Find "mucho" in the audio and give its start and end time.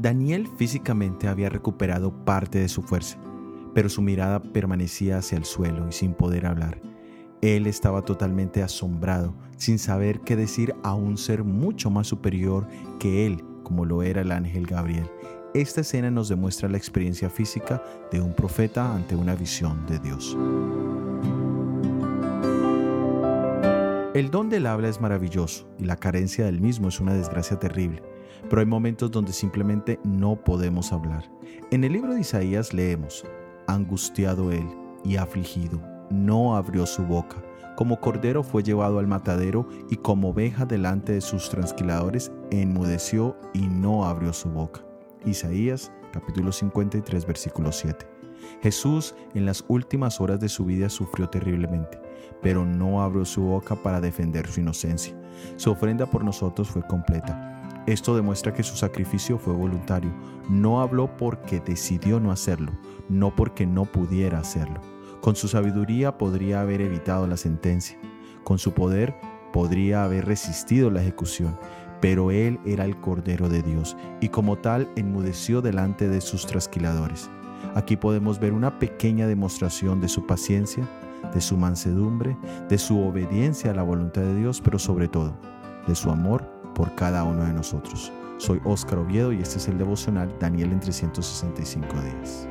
11.44-11.90